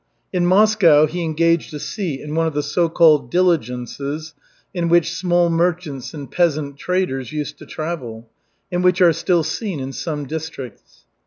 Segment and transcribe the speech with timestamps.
[0.33, 4.33] In Moscow he engaged a seat in one of the so called "diligences,"
[4.73, 8.27] in which small merchants and peasant traders used to travel,
[8.71, 11.05] and which are still seen in some districts.